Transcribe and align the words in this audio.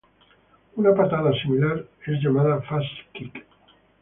Una 0.83 0.93
patada 0.99 1.33
similar 1.41 1.75
es 2.13 2.19
llamada 2.25 2.57
fast 2.71 2.99
kick. 3.21 3.39